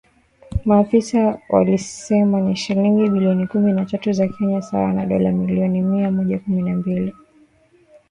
Maafisa 0.65 1.39
walisema 1.49 2.41
ni 2.41 2.55
shilingi 2.55 3.09
bilioni 3.09 3.47
kumi 3.47 3.73
na 3.73 3.85
tatu 3.85 4.11
za 4.11 4.27
Kenya 4.27 4.61
sawa 4.61 4.93
na 4.93 5.05
dola 5.05 5.31
milioni 5.31 5.81
mia 5.81 6.11
moja 6.11 6.39
kumi 6.39 6.61
na 6.61 6.71
mbili 6.75 7.13